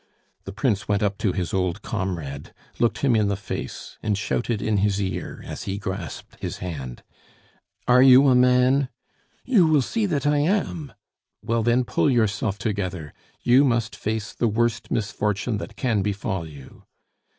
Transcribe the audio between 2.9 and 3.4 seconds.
him in the